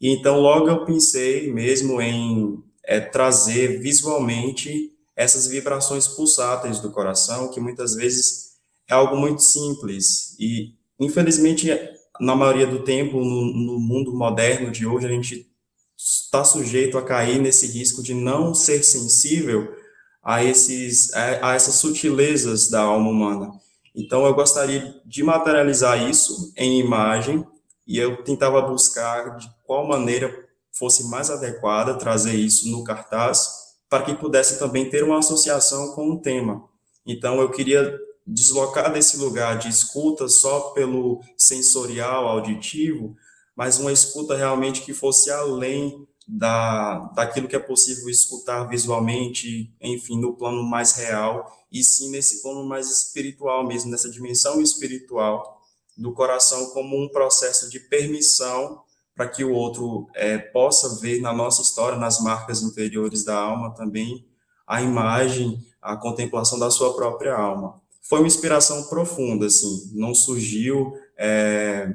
E 0.00 0.08
então, 0.08 0.38
logo 0.38 0.68
eu 0.68 0.84
pensei 0.84 1.52
mesmo 1.52 2.00
em 2.00 2.62
é, 2.84 3.00
trazer 3.00 3.80
visualmente 3.80 4.92
essas 5.16 5.48
vibrações 5.48 6.06
pulsáteis 6.06 6.78
do 6.78 6.92
coração, 6.92 7.50
que 7.50 7.58
muitas 7.58 7.96
vezes 7.96 8.52
é 8.88 8.94
algo 8.94 9.16
muito 9.16 9.42
simples. 9.42 10.36
E, 10.38 10.74
infelizmente, 11.00 11.68
na 12.20 12.34
maioria 12.34 12.66
do 12.66 12.82
tempo, 12.84 13.18
no, 13.18 13.52
no 13.52 13.80
mundo 13.80 14.14
moderno 14.14 14.70
de 14.70 14.86
hoje, 14.86 15.06
a 15.06 15.10
gente 15.10 15.46
está 15.96 16.44
sujeito 16.44 16.96
a 16.96 17.02
cair 17.02 17.40
nesse 17.40 17.66
risco 17.66 18.02
de 18.02 18.14
não 18.14 18.54
ser 18.54 18.82
sensível 18.84 19.74
a, 20.22 20.44
esses, 20.44 21.12
a, 21.14 21.50
a 21.50 21.54
essas 21.54 21.74
sutilezas 21.76 22.68
da 22.68 22.82
alma 22.82 23.10
humana. 23.10 23.50
Então, 23.94 24.24
eu 24.26 24.34
gostaria 24.34 24.94
de 25.04 25.22
materializar 25.22 26.08
isso 26.08 26.52
em 26.56 26.78
imagem, 26.78 27.44
e 27.86 27.98
eu 27.98 28.22
tentava 28.22 28.60
buscar 28.62 29.36
de 29.38 29.50
qual 29.64 29.88
maneira 29.88 30.32
fosse 30.72 31.08
mais 31.08 31.30
adequada 31.30 31.98
trazer 31.98 32.34
isso 32.34 32.70
no 32.70 32.84
cartaz, 32.84 33.48
para 33.88 34.04
que 34.04 34.14
pudesse 34.14 34.58
também 34.58 34.88
ter 34.88 35.02
uma 35.02 35.18
associação 35.18 35.94
com 35.94 36.10
o 36.10 36.20
tema. 36.20 36.62
Então, 37.06 37.40
eu 37.40 37.50
queria 37.50 37.98
deslocar 38.28 38.92
desse 38.92 39.16
lugar 39.16 39.58
de 39.58 39.68
escuta 39.68 40.28
só 40.28 40.70
pelo 40.70 41.22
sensorial, 41.36 42.28
auditivo, 42.28 43.16
mas 43.56 43.78
uma 43.78 43.90
escuta 43.90 44.36
realmente 44.36 44.82
que 44.82 44.92
fosse 44.92 45.30
além 45.30 46.06
da, 46.26 46.98
daquilo 47.14 47.48
que 47.48 47.56
é 47.56 47.58
possível 47.58 48.08
escutar 48.10 48.64
visualmente, 48.64 49.74
enfim, 49.80 50.20
no 50.20 50.36
plano 50.36 50.62
mais 50.62 50.92
real, 50.92 51.50
e 51.72 51.82
sim 51.82 52.10
nesse 52.10 52.42
plano 52.42 52.64
mais 52.64 52.90
espiritual 52.90 53.66
mesmo, 53.66 53.90
nessa 53.90 54.10
dimensão 54.10 54.60
espiritual 54.60 55.58
do 55.96 56.12
coração 56.12 56.70
como 56.70 57.02
um 57.02 57.08
processo 57.08 57.68
de 57.70 57.80
permissão 57.80 58.82
para 59.16 59.26
que 59.26 59.42
o 59.42 59.52
outro 59.52 60.06
é, 60.14 60.38
possa 60.38 61.00
ver 61.00 61.20
na 61.20 61.32
nossa 61.32 61.62
história, 61.62 61.98
nas 61.98 62.20
marcas 62.20 62.62
interiores 62.62 63.24
da 63.24 63.36
alma 63.36 63.74
também, 63.74 64.24
a 64.66 64.80
imagem, 64.82 65.66
a 65.80 65.96
contemplação 65.96 66.58
da 66.58 66.70
sua 66.70 66.94
própria 66.94 67.34
alma. 67.34 67.80
Foi 68.08 68.20
uma 68.20 68.26
inspiração 68.26 68.84
profunda, 68.84 69.46
assim, 69.46 69.90
não 69.92 70.14
surgiu 70.14 70.94
é, 71.18 71.92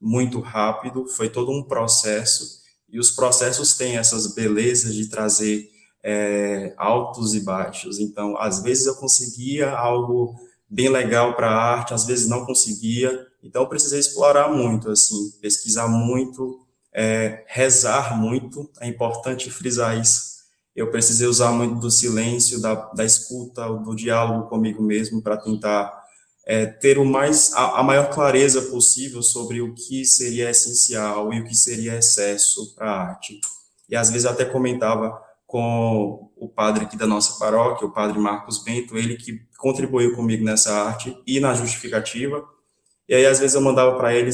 muito 0.00 0.40
rápido, 0.40 1.06
foi 1.06 1.28
todo 1.28 1.52
um 1.52 1.62
processo, 1.62 2.60
e 2.88 2.98
os 2.98 3.10
processos 3.10 3.76
têm 3.76 3.98
essas 3.98 4.34
belezas 4.34 4.94
de 4.94 5.08
trazer 5.08 5.68
é, 6.02 6.74
altos 6.78 7.34
e 7.34 7.40
baixos. 7.40 7.98
Então, 7.98 8.36
às 8.38 8.62
vezes 8.62 8.86
eu 8.86 8.94
conseguia 8.96 9.70
algo 9.70 10.34
bem 10.68 10.88
legal 10.88 11.36
para 11.36 11.50
a 11.50 11.62
arte, 11.62 11.92
às 11.92 12.06
vezes 12.06 12.26
não 12.26 12.46
conseguia. 12.46 13.26
Então, 13.42 13.62
eu 13.62 13.68
precisei 13.68 14.00
explorar 14.00 14.48
muito, 14.48 14.90
assim, 14.90 15.30
pesquisar 15.42 15.88
muito, 15.88 16.58
é, 16.92 17.44
rezar 17.46 18.18
muito. 18.18 18.68
É 18.80 18.88
importante 18.88 19.50
frisar 19.50 19.98
isso. 20.00 20.39
Eu 20.74 20.90
precisei 20.90 21.26
usar 21.26 21.52
muito 21.52 21.76
do 21.76 21.90
silêncio, 21.90 22.60
da, 22.60 22.74
da 22.74 23.04
escuta, 23.04 23.68
do 23.68 23.94
diálogo 23.94 24.48
comigo 24.48 24.82
mesmo 24.82 25.22
para 25.22 25.36
tentar 25.36 25.92
é, 26.46 26.66
ter 26.66 26.98
o 26.98 27.04
mais 27.04 27.52
a, 27.54 27.80
a, 27.80 27.82
maior 27.82 28.10
clareza 28.10 28.62
possível 28.62 29.22
sobre 29.22 29.60
o 29.60 29.74
que 29.74 30.04
seria 30.04 30.50
essencial 30.50 31.32
e 31.32 31.40
o 31.40 31.44
que 31.44 31.54
seria 31.54 31.96
excesso 31.96 32.74
para 32.74 32.90
a 32.90 33.08
arte. 33.10 33.40
E 33.88 33.96
às 33.96 34.10
vezes 34.10 34.26
até 34.26 34.44
comentava 34.44 35.20
com 35.46 36.30
o 36.36 36.48
padre 36.48 36.84
aqui 36.84 36.96
da 36.96 37.06
nossa 37.06 37.38
paróquia, 37.38 37.86
o 37.86 37.92
padre 37.92 38.18
Marcos 38.18 38.62
Bento, 38.62 38.96
ele 38.96 39.16
que 39.16 39.40
contribuiu 39.58 40.14
comigo 40.14 40.44
nessa 40.44 40.72
arte 40.72 41.16
e 41.26 41.40
na 41.40 41.54
justificativa. 41.54 42.42
E 43.08 43.14
aí 43.14 43.26
às 43.26 43.40
vezes 43.40 43.56
eu 43.56 43.60
mandava 43.60 43.96
para 43.96 44.14
ele, 44.14 44.30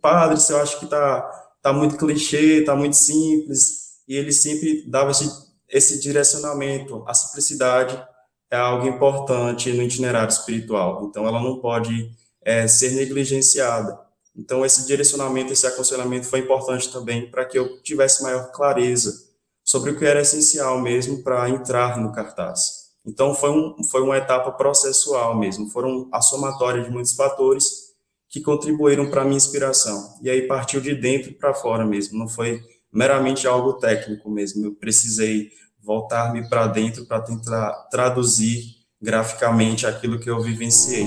padre, 0.00 0.40
você 0.40 0.54
acha 0.54 0.78
que 0.78 0.86
tá 0.86 1.28
tá 1.62 1.72
muito 1.72 1.96
clichê, 1.96 2.62
tá 2.62 2.74
muito 2.74 2.96
simples, 2.96 4.00
e 4.08 4.14
ele 4.14 4.32
sempre 4.32 4.84
dava 4.88 5.10
esse, 5.10 5.28
esse 5.70 6.00
direcionamento, 6.00 7.04
a 7.06 7.14
simplicidade 7.14 8.02
é 8.50 8.56
algo 8.56 8.86
importante 8.88 9.72
no 9.72 9.82
itinerário 9.82 10.32
espiritual, 10.32 11.04
então 11.04 11.26
ela 11.26 11.40
não 11.40 11.60
pode 11.60 12.10
é, 12.42 12.66
ser 12.66 12.90
negligenciada. 12.90 13.98
Então, 14.36 14.64
esse 14.64 14.86
direcionamento, 14.86 15.52
esse 15.52 15.66
aconselhamento 15.66 16.26
foi 16.26 16.40
importante 16.40 16.90
também 16.92 17.30
para 17.30 17.44
que 17.44 17.58
eu 17.58 17.80
tivesse 17.82 18.22
maior 18.22 18.50
clareza 18.50 19.28
sobre 19.62 19.90
o 19.90 19.98
que 19.98 20.04
era 20.04 20.20
essencial 20.20 20.80
mesmo 20.80 21.22
para 21.22 21.48
entrar 21.48 21.98
no 21.98 22.12
cartaz. 22.12 22.90
Então, 23.06 23.34
foi, 23.34 23.50
um, 23.50 23.84
foi 23.84 24.02
uma 24.02 24.16
etapa 24.16 24.50
processual 24.52 25.38
mesmo, 25.38 25.70
foram 25.70 26.08
a 26.12 26.20
somatória 26.20 26.82
de 26.82 26.90
muitos 26.90 27.14
fatores 27.14 27.90
que 28.28 28.40
contribuíram 28.40 29.10
para 29.10 29.22
a 29.22 29.24
minha 29.24 29.36
inspiração. 29.36 30.16
E 30.22 30.30
aí 30.30 30.46
partiu 30.46 30.80
de 30.80 30.94
dentro 30.94 31.32
para 31.34 31.54
fora 31.54 31.84
mesmo, 31.84 32.18
não 32.18 32.28
foi 32.28 32.62
meramente 32.92 33.46
algo 33.46 33.74
técnico 33.74 34.30
mesmo. 34.30 34.66
Eu 34.66 34.74
precisei 34.74 35.50
voltar-me 35.82 36.48
para 36.48 36.66
dentro 36.66 37.06
para 37.06 37.20
tentar 37.20 37.70
traduzir 37.90 38.80
graficamente 39.00 39.86
aquilo 39.86 40.18
que 40.18 40.28
eu 40.28 40.40
vivenciei. 40.40 41.06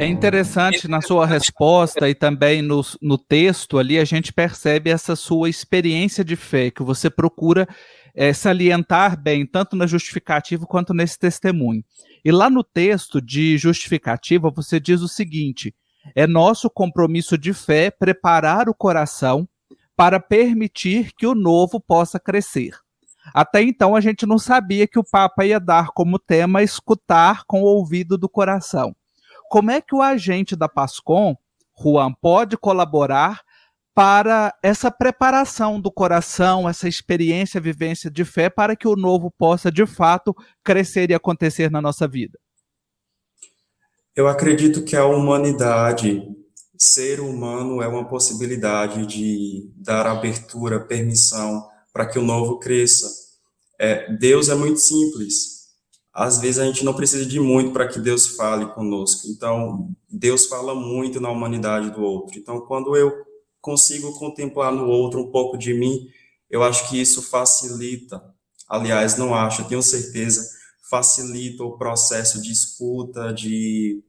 É 0.00 0.06
interessante 0.06 0.88
na 0.88 1.02
sua 1.02 1.26
resposta 1.26 2.08
e 2.08 2.14
também 2.14 2.62
no, 2.62 2.80
no 3.02 3.18
texto 3.18 3.78
ali, 3.78 3.98
a 3.98 4.04
gente 4.04 4.32
percebe 4.32 4.88
essa 4.88 5.14
sua 5.14 5.50
experiência 5.50 6.24
de 6.24 6.36
fé, 6.36 6.70
que 6.70 6.82
você 6.82 7.10
procura 7.10 7.68
é, 8.14 8.32
salientar 8.32 9.20
bem, 9.20 9.46
tanto 9.46 9.76
na 9.76 9.86
justificativa 9.86 10.64
quanto 10.64 10.94
nesse 10.94 11.18
testemunho. 11.18 11.84
E 12.24 12.32
lá 12.32 12.48
no 12.48 12.64
texto 12.64 13.20
de 13.20 13.58
justificativa, 13.58 14.50
você 14.50 14.80
diz 14.80 15.02
o 15.02 15.08
seguinte: 15.08 15.74
é 16.16 16.26
nosso 16.26 16.70
compromisso 16.70 17.36
de 17.36 17.52
fé 17.52 17.90
preparar 17.90 18.70
o 18.70 18.74
coração 18.74 19.46
para 20.00 20.18
permitir 20.18 21.12
que 21.12 21.26
o 21.26 21.34
novo 21.34 21.78
possa 21.78 22.18
crescer. 22.18 22.70
Até 23.34 23.60
então 23.60 23.94
a 23.94 24.00
gente 24.00 24.24
não 24.24 24.38
sabia 24.38 24.86
que 24.86 24.98
o 24.98 25.04
Papa 25.04 25.44
ia 25.44 25.60
dar 25.60 25.88
como 25.88 26.18
tema 26.18 26.62
escutar 26.62 27.44
com 27.46 27.60
o 27.60 27.66
ouvido 27.66 28.16
do 28.16 28.26
coração. 28.26 28.96
Como 29.50 29.70
é 29.70 29.78
que 29.78 29.94
o 29.94 30.00
agente 30.00 30.56
da 30.56 30.70
Pascom, 30.70 31.36
Juan, 31.78 32.14
pode 32.14 32.56
colaborar 32.56 33.42
para 33.94 34.54
essa 34.62 34.90
preparação 34.90 35.78
do 35.78 35.92
coração, 35.92 36.66
essa 36.66 36.88
experiência, 36.88 37.60
vivência 37.60 38.10
de 38.10 38.24
fé, 38.24 38.48
para 38.48 38.74
que 38.74 38.88
o 38.88 38.96
novo 38.96 39.30
possa 39.30 39.70
de 39.70 39.84
fato 39.84 40.34
crescer 40.64 41.10
e 41.10 41.14
acontecer 41.14 41.70
na 41.70 41.82
nossa 41.82 42.08
vida? 42.08 42.38
Eu 44.16 44.26
acredito 44.26 44.82
que 44.82 44.96
a 44.96 45.04
humanidade 45.04 46.26
ser 46.82 47.20
humano 47.20 47.82
é 47.82 47.86
uma 47.86 48.08
possibilidade 48.08 49.04
de 49.04 49.70
dar 49.76 50.06
abertura, 50.06 50.80
permissão 50.80 51.68
para 51.92 52.06
que 52.06 52.18
o 52.18 52.24
novo 52.24 52.58
cresça. 52.58 53.06
É, 53.78 54.10
Deus 54.16 54.48
é 54.48 54.54
muito 54.54 54.80
simples. 54.80 55.60
Às 56.12 56.38
vezes 56.38 56.58
a 56.58 56.64
gente 56.64 56.82
não 56.82 56.94
precisa 56.94 57.26
de 57.26 57.38
muito 57.38 57.72
para 57.72 57.86
que 57.86 58.00
Deus 58.00 58.28
fale 58.28 58.64
conosco. 58.72 59.28
Então, 59.28 59.90
Deus 60.10 60.46
fala 60.46 60.74
muito 60.74 61.20
na 61.20 61.30
humanidade 61.30 61.90
do 61.90 62.00
outro. 62.00 62.38
Então, 62.38 62.62
quando 62.62 62.96
eu 62.96 63.12
consigo 63.60 64.18
contemplar 64.18 64.72
no 64.72 64.86
outro 64.86 65.20
um 65.20 65.30
pouco 65.30 65.58
de 65.58 65.74
mim, 65.74 66.08
eu 66.48 66.62
acho 66.62 66.88
que 66.88 66.98
isso 66.98 67.20
facilita. 67.20 68.22
Aliás, 68.66 69.18
não 69.18 69.34
acho, 69.34 69.68
tenho 69.68 69.82
certeza, 69.82 70.48
facilita 70.88 71.62
o 71.62 71.76
processo 71.76 72.40
de 72.40 72.50
escuta, 72.50 73.32
de 73.34 74.02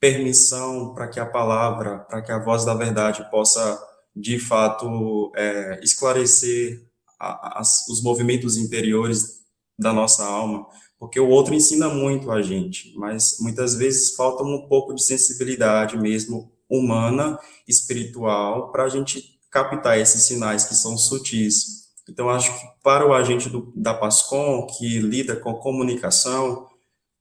permissão 0.00 0.94
para 0.94 1.06
que 1.08 1.20
a 1.20 1.26
palavra, 1.26 1.98
para 1.98 2.22
que 2.22 2.32
a 2.32 2.42
voz 2.42 2.64
da 2.64 2.74
verdade 2.74 3.28
possa, 3.30 3.78
de 4.16 4.38
fato, 4.38 5.30
é, 5.36 5.78
esclarecer 5.82 6.82
a, 7.20 7.60
os 7.60 8.02
movimentos 8.02 8.56
interiores 8.56 9.40
da 9.78 9.92
nossa 9.92 10.24
alma, 10.24 10.66
porque 10.98 11.20
o 11.20 11.28
outro 11.28 11.54
ensina 11.54 11.88
muito 11.88 12.30
a 12.30 12.42
gente, 12.42 12.94
mas 12.96 13.38
muitas 13.40 13.74
vezes 13.74 14.14
falta 14.14 14.42
um 14.42 14.66
pouco 14.68 14.94
de 14.94 15.02
sensibilidade 15.02 15.98
mesmo 15.98 16.50
humana, 16.68 17.38
espiritual, 17.66 18.70
para 18.70 18.84
a 18.84 18.88
gente 18.88 19.38
captar 19.50 19.98
esses 19.98 20.22
sinais 20.24 20.64
que 20.64 20.74
são 20.74 20.96
sutis. 20.96 21.88
Então, 22.08 22.28
acho 22.30 22.52
que 22.58 22.66
para 22.82 23.06
o 23.06 23.12
agente 23.12 23.48
do, 23.48 23.72
da 23.74 23.94
PASCOM, 23.94 24.66
que 24.66 24.98
lida 25.00 25.36
com 25.36 25.54
comunicação, 25.54 26.68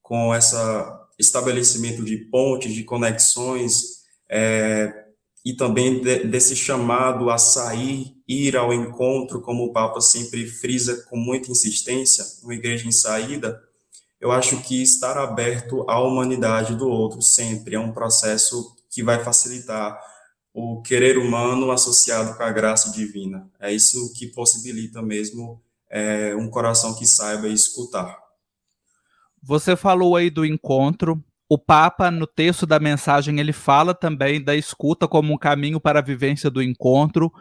com 0.02 0.34
essa 0.34 0.99
estabelecimento 1.20 2.04
de 2.04 2.18
pontes, 2.18 2.74
de 2.74 2.84
conexões, 2.84 4.00
é, 4.30 5.06
e 5.46 5.54
também 5.54 6.02
de, 6.02 6.26
desse 6.26 6.56
chamado 6.56 7.30
a 7.30 7.38
sair, 7.38 8.16
ir 8.28 8.56
ao 8.56 8.74
encontro, 8.74 9.42
como 9.42 9.66
o 9.66 9.74
Papa 9.74 10.00
sempre 10.00 10.46
frisa 10.48 11.06
com 11.10 11.18
muita 11.18 11.52
insistência, 11.52 12.24
uma 12.44 12.54
igreja 12.54 12.88
em 12.88 12.92
saída, 12.92 13.62
eu 14.20 14.32
acho 14.32 14.62
que 14.62 14.82
estar 14.82 15.18
aberto 15.18 15.90
à 15.90 16.00
humanidade 16.02 16.76
do 16.76 16.90
outro 16.90 17.22
sempre 17.22 17.76
é 17.76 17.80
um 17.80 17.94
processo 17.94 18.76
que 18.90 19.02
vai 19.02 19.24
facilitar 19.24 19.98
o 20.54 20.82
querer 20.82 21.18
humano 21.18 21.72
associado 21.72 22.36
com 22.36 22.44
a 22.44 22.52
graça 22.52 22.92
divina. 22.92 23.50
É 23.60 23.72
isso 23.72 24.12
que 24.14 24.28
possibilita 24.28 25.02
mesmo 25.02 25.62
é, 25.90 26.36
um 26.36 26.50
coração 26.50 26.94
que 26.96 27.06
saiba 27.06 27.48
escutar. 27.48 28.18
Você 29.42 29.76
falou 29.76 30.16
aí 30.16 30.30
do 30.30 30.46
encontro. 30.46 31.24
O 31.48 31.58
Papa, 31.58 32.12
no 32.12 32.28
texto 32.28 32.66
da 32.66 32.80
mensagem, 32.80 33.40
ele 33.40 33.54
fala 33.54 33.94
também 33.94 34.44
da 34.44 34.56
escuta 34.56 35.08
como 35.08 35.34
um 35.34 35.38
caminho 35.38 35.80
para 35.80 36.00
a 36.00 36.04
vivência 36.04 36.50
do 36.50 36.62
encontro. 36.62 37.32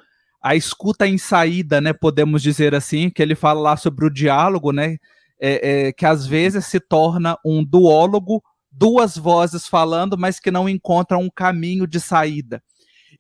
A 0.43 0.55
escuta 0.55 1.07
em 1.07 1.19
saída, 1.19 1.81
né, 1.81 1.93
podemos 1.93 2.43
dizer 2.43 2.75
assim, 2.75 3.11
que 3.11 3.21
ele 3.21 3.35
fala 3.35 3.61
lá 3.61 3.77
sobre 3.77 4.07
o 4.07 4.11
diálogo, 4.11 4.73
né, 4.73 4.97
é, 5.41 5.89
é, 5.89 5.93
que 5.93 6.07
às 6.07 6.27
vezes 6.27 6.65
se 6.67 6.81
torna 6.81 7.37
um 7.45 7.63
duólogo, 7.65 8.43
duas 8.71 9.17
vozes 9.17 9.67
falando, 9.67 10.17
mas 10.17 10.41
que 10.41 10.51
não 10.51 10.69
encontram 10.69 11.21
um 11.21 11.31
caminho 11.31 11.87
de 11.87 12.01
saída. 12.01 12.63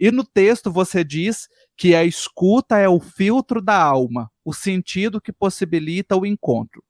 E 0.01 0.11
no 0.11 0.25
texto 0.25 0.71
você 0.71 1.03
diz 1.03 1.49
que 1.77 1.95
a 1.95 2.05
escuta 2.05 2.79
é 2.79 2.89
o 2.89 3.01
filtro 3.01 3.61
da 3.61 3.81
alma, 3.81 4.31
o 4.45 4.55
sentido 4.55 5.21
que 5.21 5.33
possibilita 5.33 6.17
o 6.17 6.25
encontro. 6.25 6.83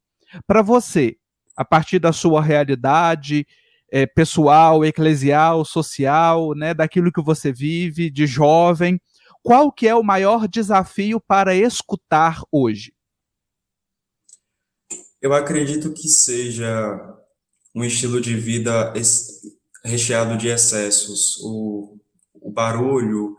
Para 0.45 0.61
você, 0.61 1.17
a 1.59 1.65
partir 1.65 1.99
da 1.99 2.13
sua 2.13 2.41
realidade 2.41 3.45
é, 3.91 4.05
pessoal, 4.05 4.85
eclesial, 4.85 5.65
social, 5.65 6.55
né, 6.55 6.73
daquilo 6.73 7.11
que 7.11 7.21
você 7.21 7.51
vive 7.51 8.09
de 8.09 8.25
jovem, 8.25 8.97
qual 9.43 9.69
que 9.69 9.85
é 9.85 9.93
o 9.93 10.01
maior 10.01 10.47
desafio 10.47 11.19
para 11.19 11.53
escutar 11.53 12.41
hoje? 12.49 12.93
Eu 15.21 15.33
acredito 15.33 15.91
que 15.91 16.07
seja 16.07 17.17
um 17.75 17.83
estilo 17.83 18.21
de 18.21 18.35
vida 18.35 18.93
recheado 19.83 20.37
de 20.37 20.47
excessos, 20.47 21.41
o, 21.43 21.97
o 22.35 22.49
barulho, 22.49 23.35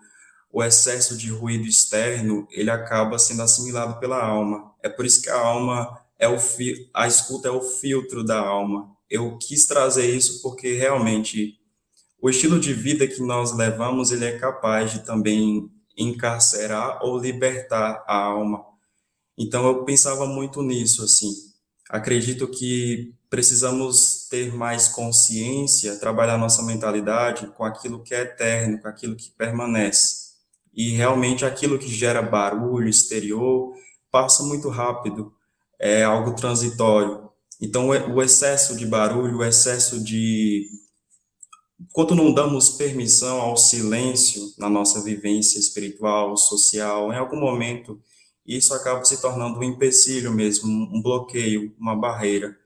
o 0.52 0.62
excesso 0.62 1.16
de 1.16 1.30
ruído 1.30 1.64
externo, 1.64 2.46
ele 2.50 2.70
acaba 2.70 3.18
sendo 3.18 3.40
assimilado 3.40 3.98
pela 3.98 4.22
alma. 4.22 4.74
É 4.82 4.90
por 4.90 5.06
isso 5.06 5.22
que 5.22 5.30
a 5.30 5.40
alma 5.40 5.98
é 6.20 6.28
o 6.28 6.36
a 6.94 7.08
escuta 7.08 7.48
é 7.48 7.50
o 7.50 7.62
filtro 7.62 8.22
da 8.22 8.38
alma. 8.38 8.94
Eu 9.08 9.38
quis 9.38 9.66
trazer 9.66 10.14
isso 10.14 10.42
porque 10.42 10.74
realmente 10.74 11.58
o 12.20 12.28
estilo 12.28 12.60
de 12.60 12.74
vida 12.74 13.08
que 13.08 13.22
nós 13.22 13.56
levamos, 13.56 14.12
ele 14.12 14.26
é 14.26 14.38
capaz 14.38 14.92
de 14.92 15.04
também 15.04 15.70
encarcerar 15.96 17.02
ou 17.02 17.18
libertar 17.18 18.04
a 18.06 18.16
alma. 18.16 18.62
Então 19.38 19.66
eu 19.66 19.84
pensava 19.84 20.26
muito 20.26 20.62
nisso 20.62 21.02
assim. 21.02 21.32
Acredito 21.88 22.46
que 22.46 23.14
precisamos 23.30 24.28
ter 24.28 24.52
mais 24.54 24.88
consciência, 24.88 25.98
trabalhar 25.98 26.36
nossa 26.36 26.62
mentalidade 26.62 27.46
com 27.56 27.64
aquilo 27.64 28.02
que 28.02 28.14
é 28.14 28.20
eterno, 28.20 28.80
com 28.80 28.88
aquilo 28.88 29.16
que 29.16 29.30
permanece. 29.30 30.30
E 30.74 30.90
realmente 30.90 31.44
aquilo 31.44 31.78
que 31.78 31.88
gera 31.88 32.20
barulho 32.20 32.88
exterior 32.88 33.72
passa 34.10 34.42
muito 34.42 34.68
rápido, 34.68 35.32
é 35.80 36.04
algo 36.04 36.36
transitório. 36.36 37.28
Então 37.60 37.88
o 37.88 38.22
excesso 38.22 38.76
de 38.76 38.86
barulho, 38.86 39.38
o 39.38 39.44
excesso 39.44 40.02
de 40.02 40.66
quando 41.92 42.14
não 42.14 42.32
damos 42.32 42.70
permissão 42.70 43.40
ao 43.40 43.56
silêncio 43.56 44.42
na 44.58 44.68
nossa 44.68 45.02
vivência 45.02 45.58
espiritual, 45.58 46.36
social, 46.36 47.12
em 47.12 47.16
algum 47.16 47.40
momento 47.40 47.98
isso 48.46 48.74
acaba 48.74 49.04
se 49.04 49.20
tornando 49.20 49.60
um 49.60 49.62
empecilho 49.62 50.32
mesmo, 50.32 50.68
um 50.68 51.00
bloqueio, 51.00 51.74
uma 51.78 51.94
barreira. 51.94 52.56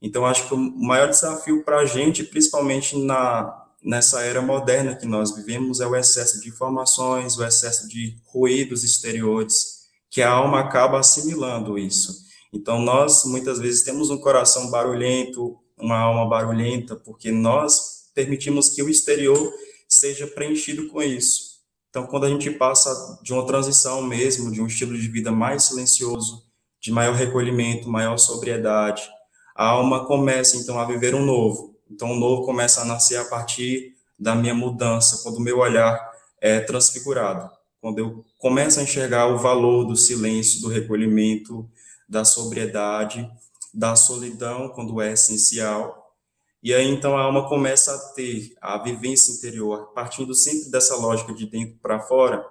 Então, 0.00 0.26
acho 0.26 0.48
que 0.48 0.54
o 0.54 0.56
maior 0.58 1.08
desafio 1.08 1.64
para 1.64 1.78
a 1.78 1.86
gente, 1.86 2.24
principalmente 2.24 2.96
na, 2.96 3.66
nessa 3.82 4.20
era 4.22 4.40
moderna 4.40 4.96
que 4.96 5.06
nós 5.06 5.34
vivemos, 5.34 5.80
é 5.80 5.86
o 5.86 5.96
excesso 5.96 6.40
de 6.40 6.48
informações, 6.48 7.36
o 7.36 7.44
excesso 7.44 7.88
de 7.88 8.16
ruídos 8.26 8.84
exteriores, 8.84 9.88
que 10.10 10.22
a 10.22 10.30
alma 10.30 10.60
acaba 10.60 10.98
assimilando 10.98 11.78
isso. 11.78 12.27
Então, 12.52 12.80
nós 12.80 13.24
muitas 13.24 13.58
vezes 13.58 13.82
temos 13.82 14.10
um 14.10 14.18
coração 14.18 14.70
barulhento, 14.70 15.56
uma 15.76 15.98
alma 15.98 16.28
barulhenta, 16.28 16.96
porque 16.96 17.30
nós 17.30 18.10
permitimos 18.14 18.70
que 18.70 18.82
o 18.82 18.88
exterior 18.88 19.52
seja 19.88 20.26
preenchido 20.26 20.88
com 20.88 21.02
isso. 21.02 21.58
Então, 21.90 22.06
quando 22.06 22.24
a 22.24 22.28
gente 22.28 22.50
passa 22.50 23.18
de 23.22 23.32
uma 23.32 23.46
transição 23.46 24.02
mesmo, 24.02 24.52
de 24.52 24.60
um 24.60 24.66
estilo 24.66 24.96
de 24.96 25.08
vida 25.08 25.32
mais 25.32 25.64
silencioso, 25.64 26.44
de 26.80 26.92
maior 26.92 27.14
recolhimento, 27.14 27.88
maior 27.88 28.16
sobriedade, 28.18 29.08
a 29.54 29.66
alma 29.66 30.04
começa 30.06 30.56
então 30.56 30.78
a 30.78 30.84
viver 30.84 31.14
um 31.14 31.24
novo. 31.24 31.74
Então, 31.90 32.12
o 32.12 32.16
novo 32.16 32.44
começa 32.44 32.82
a 32.82 32.84
nascer 32.84 33.16
a 33.16 33.24
partir 33.24 33.94
da 34.18 34.34
minha 34.34 34.54
mudança, 34.54 35.22
quando 35.22 35.36
o 35.36 35.40
meu 35.40 35.58
olhar 35.58 35.98
é 36.40 36.60
transfigurado, 36.60 37.50
quando 37.80 37.98
eu 37.98 38.24
começo 38.36 38.78
a 38.78 38.82
enxergar 38.82 39.28
o 39.28 39.38
valor 39.38 39.84
do 39.84 39.96
silêncio, 39.96 40.60
do 40.60 40.68
recolhimento, 40.68 41.68
da 42.08 42.24
sobriedade, 42.24 43.30
da 43.72 43.94
solidão, 43.94 44.70
quando 44.70 45.00
é 45.00 45.12
essencial. 45.12 46.16
E 46.62 46.74
aí, 46.74 46.88
então, 46.88 47.16
a 47.16 47.22
alma 47.22 47.48
começa 47.48 47.94
a 47.94 47.98
ter 48.14 48.56
a 48.60 48.78
vivência 48.78 49.32
interior, 49.32 49.92
partindo 49.94 50.34
sempre 50.34 50.70
dessa 50.70 50.96
lógica 50.96 51.32
de 51.32 51.46
dentro 51.46 51.78
para 51.80 52.00
fora, 52.00 52.44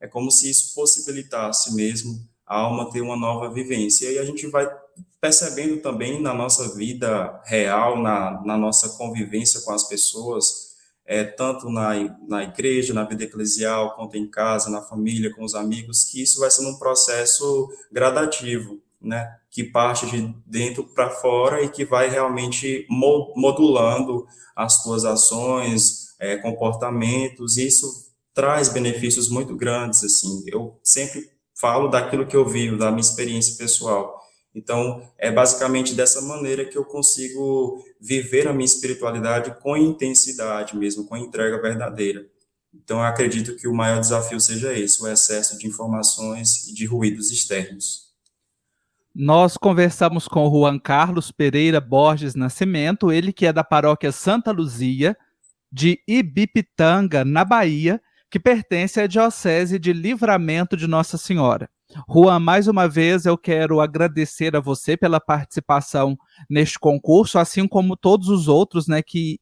é 0.00 0.06
como 0.06 0.30
se 0.30 0.50
isso 0.50 0.74
possibilitasse 0.74 1.74
mesmo 1.74 2.28
a 2.46 2.58
alma 2.58 2.90
ter 2.90 3.00
uma 3.00 3.16
nova 3.16 3.52
vivência. 3.52 4.10
E 4.10 4.18
a 4.18 4.24
gente 4.24 4.46
vai 4.46 4.68
percebendo 5.20 5.80
também 5.80 6.20
na 6.20 6.32
nossa 6.32 6.74
vida 6.76 7.40
real, 7.44 8.00
na, 8.00 8.42
na 8.44 8.56
nossa 8.56 8.90
convivência 8.90 9.60
com 9.62 9.72
as 9.72 9.84
pessoas, 9.84 10.68
é, 11.04 11.24
tanto 11.24 11.68
na, 11.68 11.94
na 12.28 12.44
igreja, 12.44 12.94
na 12.94 13.04
vida 13.04 13.24
eclesial, 13.24 13.96
quanto 13.96 14.16
em 14.16 14.30
casa, 14.30 14.70
na 14.70 14.82
família, 14.82 15.34
com 15.34 15.42
os 15.42 15.54
amigos, 15.54 16.04
que 16.04 16.22
isso 16.22 16.40
vai 16.40 16.50
sendo 16.50 16.68
um 16.68 16.78
processo 16.78 17.68
gradativo, 17.90 18.80
né? 19.00 19.28
Que 19.50 19.64
parte 19.64 20.06
de 20.06 20.34
dentro 20.46 20.84
para 20.84 21.10
fora 21.10 21.62
e 21.62 21.68
que 21.68 21.84
vai 21.84 22.08
realmente 22.08 22.86
modulando 22.88 24.26
as 24.54 24.82
suas 24.82 25.04
ações, 25.04 26.14
é, 26.18 26.36
comportamentos, 26.36 27.56
e 27.56 27.66
isso 27.66 28.08
traz 28.34 28.68
benefícios 28.68 29.28
muito 29.28 29.56
grandes, 29.56 30.02
assim. 30.04 30.44
Eu 30.46 30.78
sempre 30.82 31.30
falo 31.58 31.88
daquilo 31.88 32.26
que 32.26 32.36
eu 32.36 32.46
vivo, 32.46 32.76
da 32.76 32.90
minha 32.90 33.00
experiência 33.00 33.56
pessoal. 33.56 34.18
Então, 34.54 35.02
é 35.16 35.30
basicamente 35.30 35.94
dessa 35.94 36.20
maneira 36.20 36.64
que 36.64 36.76
eu 36.76 36.84
consigo 36.84 37.84
viver 38.00 38.48
a 38.48 38.52
minha 38.52 38.64
espiritualidade 38.64 39.56
com 39.60 39.76
intensidade 39.76 40.76
mesmo, 40.76 41.06
com 41.06 41.16
entrega 41.16 41.60
verdadeira. 41.60 42.26
Então, 42.74 42.98
eu 42.98 43.04
acredito 43.04 43.56
que 43.56 43.68
o 43.68 43.74
maior 43.74 44.00
desafio 44.00 44.40
seja 44.40 44.76
esse, 44.76 45.02
o 45.02 45.06
excesso 45.06 45.56
de 45.58 45.66
informações 45.66 46.66
e 46.68 46.74
de 46.74 46.86
ruídos 46.86 47.30
externos. 47.30 48.07
Nós 49.20 49.56
conversamos 49.56 50.28
com 50.28 50.48
Juan 50.48 50.78
Carlos 50.78 51.32
Pereira 51.32 51.80
Borges 51.80 52.36
Nascimento, 52.36 53.10
ele 53.10 53.32
que 53.32 53.46
é 53.46 53.52
da 53.52 53.64
paróquia 53.64 54.12
Santa 54.12 54.52
Luzia, 54.52 55.16
de 55.72 55.98
Ibipitanga, 56.06 57.24
na 57.24 57.44
Bahia, 57.44 58.00
que 58.30 58.38
pertence 58.38 59.00
à 59.00 59.08
Diocese 59.08 59.76
de 59.76 59.92
Livramento 59.92 60.76
de 60.76 60.86
Nossa 60.86 61.18
Senhora. 61.18 61.68
Juan, 62.08 62.38
mais 62.38 62.68
uma 62.68 62.88
vez 62.88 63.26
eu 63.26 63.36
quero 63.36 63.80
agradecer 63.80 64.54
a 64.54 64.60
você 64.60 64.96
pela 64.96 65.18
participação 65.18 66.16
neste 66.48 66.78
concurso, 66.78 67.40
assim 67.40 67.66
como 67.66 67.96
todos 67.96 68.28
os 68.28 68.46
outros 68.46 68.86
né, 68.86 69.02
que 69.02 69.40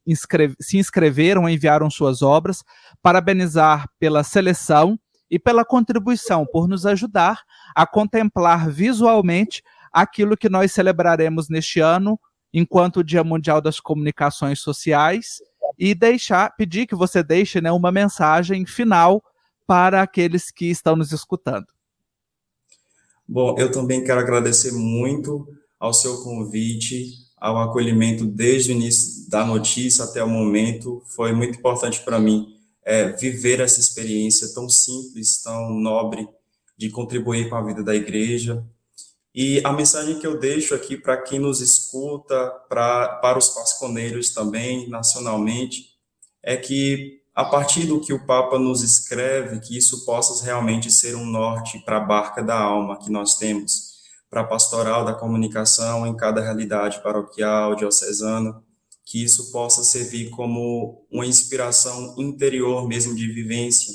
se 0.58 0.78
inscreveram 0.78 1.46
e 1.46 1.52
enviaram 1.52 1.90
suas 1.90 2.22
obras. 2.22 2.64
Parabenizar 3.02 3.90
pela 3.98 4.24
seleção 4.24 4.98
e 5.30 5.38
pela 5.38 5.64
contribuição, 5.64 6.46
por 6.46 6.68
nos 6.68 6.86
ajudar 6.86 7.42
a 7.74 7.86
contemplar 7.86 8.70
visualmente 8.70 9.62
aquilo 9.92 10.36
que 10.36 10.48
nós 10.48 10.72
celebraremos 10.72 11.48
neste 11.48 11.80
ano, 11.80 12.18
enquanto 12.52 13.02
Dia 13.02 13.24
Mundial 13.24 13.60
das 13.60 13.80
Comunicações 13.80 14.60
Sociais, 14.60 15.38
e 15.78 15.94
deixar, 15.94 16.54
pedir 16.56 16.86
que 16.86 16.94
você 16.94 17.22
deixe 17.22 17.60
né, 17.60 17.70
uma 17.70 17.90
mensagem 17.92 18.64
final 18.64 19.22
para 19.66 20.00
aqueles 20.02 20.50
que 20.50 20.66
estão 20.66 20.96
nos 20.96 21.12
escutando. 21.12 21.66
Bom, 23.28 23.56
eu 23.58 23.70
também 23.70 24.04
quero 24.04 24.20
agradecer 24.20 24.72
muito 24.72 25.48
ao 25.78 25.92
seu 25.92 26.22
convite, 26.22 27.26
ao 27.36 27.58
acolhimento 27.58 28.24
desde 28.24 28.70
o 28.70 28.74
início 28.74 29.28
da 29.28 29.44
notícia 29.44 30.04
até 30.04 30.22
o 30.22 30.28
momento. 30.28 31.02
Foi 31.06 31.32
muito 31.32 31.58
importante 31.58 32.00
para 32.02 32.20
mim 32.20 32.55
é, 32.86 33.08
viver 33.08 33.58
essa 33.58 33.80
experiência 33.80 34.54
tão 34.54 34.68
simples, 34.68 35.42
tão 35.42 35.70
nobre, 35.70 36.28
de 36.78 36.88
contribuir 36.88 37.48
com 37.50 37.56
a 37.56 37.64
vida 37.64 37.82
da 37.82 37.96
igreja. 37.96 38.64
E 39.34 39.60
a 39.64 39.72
mensagem 39.72 40.20
que 40.20 40.26
eu 40.26 40.38
deixo 40.38 40.72
aqui 40.72 40.96
para 40.96 41.20
quem 41.20 41.40
nos 41.40 41.60
escuta, 41.60 42.48
pra, 42.68 43.08
para 43.16 43.36
os 43.36 43.48
pasconeiros 43.48 44.30
também, 44.30 44.88
nacionalmente, 44.88 45.96
é 46.42 46.56
que 46.56 47.20
a 47.34 47.44
partir 47.44 47.86
do 47.86 48.00
que 48.00 48.12
o 48.12 48.24
Papa 48.24 48.58
nos 48.58 48.82
escreve, 48.82 49.60
que 49.60 49.76
isso 49.76 50.06
possa 50.06 50.42
realmente 50.44 50.90
ser 50.90 51.16
um 51.16 51.26
norte 51.26 51.80
para 51.80 51.96
a 51.96 52.00
barca 52.00 52.42
da 52.42 52.58
alma 52.58 52.98
que 52.98 53.10
nós 53.10 53.36
temos, 53.36 53.96
para 54.30 54.42
a 54.42 54.46
pastoral 54.46 55.04
da 55.04 55.12
comunicação 55.12 56.06
em 56.06 56.16
cada 56.16 56.40
realidade 56.40 57.02
paroquial, 57.02 57.74
diocesana, 57.74 58.62
que 59.06 59.22
isso 59.22 59.52
possa 59.52 59.84
servir 59.84 60.30
como 60.30 61.06
uma 61.08 61.24
inspiração 61.24 62.16
interior 62.18 62.88
mesmo 62.88 63.14
de 63.14 63.32
vivência, 63.32 63.94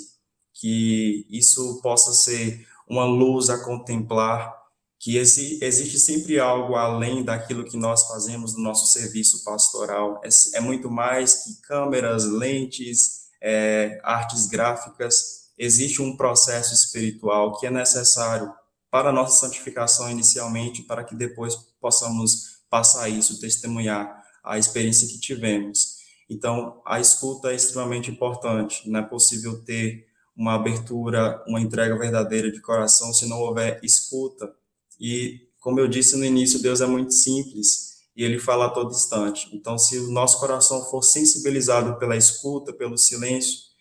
que 0.53 1.27
isso 1.29 1.81
possa 1.83 2.13
ser 2.13 2.65
uma 2.87 3.03
luz 3.03 3.49
a 3.49 3.61
contemplar, 3.61 4.55
que 4.97 5.17
esse, 5.17 5.59
existe 5.61 5.99
sempre 5.99 6.39
algo 6.39 6.75
além 6.75 7.25
daquilo 7.25 7.65
que 7.65 7.75
nós 7.75 8.07
fazemos 8.07 8.55
no 8.55 8.63
nosso 8.63 8.85
serviço 8.93 9.43
pastoral. 9.43 10.21
É, 10.23 10.29
é 10.57 10.61
muito 10.61 10.89
mais 10.89 11.43
que 11.43 11.61
câmeras, 11.61 12.23
lentes, 12.23 13.27
é, 13.41 13.99
artes 14.03 14.45
gráficas, 14.45 15.49
existe 15.57 16.01
um 16.01 16.15
processo 16.15 16.73
espiritual 16.73 17.59
que 17.59 17.67
é 17.67 17.71
necessário 17.71 18.53
para 18.89 19.09
a 19.09 19.13
nossa 19.13 19.45
santificação 19.45 20.09
inicialmente, 20.09 20.83
para 20.83 21.03
que 21.03 21.15
depois 21.15 21.55
possamos 21.81 22.61
passar 22.69 23.09
isso, 23.09 23.41
testemunhar 23.41 24.20
a 24.43 24.57
experiência 24.57 25.07
que 25.07 25.19
tivemos. 25.19 26.01
Então, 26.29 26.81
a 26.85 26.99
escuta 26.99 27.51
é 27.51 27.55
extremamente 27.55 28.09
importante, 28.09 28.89
não 28.89 28.99
é 28.99 29.03
possível 29.03 29.61
ter 29.63 30.07
uma 30.35 30.55
abertura, 30.55 31.43
uma 31.47 31.59
entrega 31.59 31.97
verdadeira 31.97 32.51
de 32.51 32.61
coração 32.61 33.13
se 33.13 33.27
não 33.27 33.39
houver 33.39 33.79
escuta. 33.83 34.51
E, 34.99 35.47
como 35.59 35.79
eu 35.79 35.87
disse 35.87 36.15
no 36.15 36.25
início, 36.25 36.61
Deus 36.61 36.81
é 36.81 36.85
muito 36.85 37.13
simples 37.13 37.91
e 38.15 38.23
ele 38.23 38.39
fala 38.39 38.67
a 38.67 38.69
todo 38.69 38.91
instante. 38.91 39.49
Então, 39.53 39.77
se 39.77 39.97
o 39.97 40.11
nosso 40.11 40.39
coração 40.39 40.83
for 40.85 41.03
sensibilizado 41.03 41.97
pela 41.99 42.15
escuta, 42.15 42.73
pelo 42.73 42.97
silêncio, 42.97 43.71